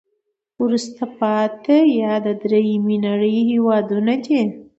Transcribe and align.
وروسته 0.63 1.03
پاتې 1.19 1.77
یا 2.01 2.13
د 2.25 2.27
دریمې 2.41 2.97
نړی 3.07 3.35
هېوادونه 3.51 4.13
دي. 4.25 4.39